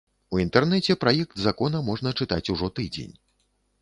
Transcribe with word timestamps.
У 0.35 0.39
інтэрнэце 0.43 0.95
праект 1.03 1.35
закона 1.43 1.81
можна 1.91 2.15
чытаць 2.25 2.43
ужо 2.55 2.71
тыдзень. 2.81 3.15